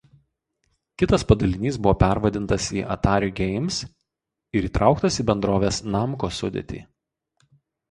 [1.01, 3.79] Kitas padalinys buvo pervadintas į „Atari Games“
[4.61, 6.85] ir įtrauktas į bendrovės „Namco“ sudėtį.